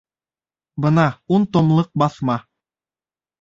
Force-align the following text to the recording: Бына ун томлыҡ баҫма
Бына 0.85 1.05
ун 1.37 1.45
томлыҡ 1.59 1.93
баҫма 2.05 2.39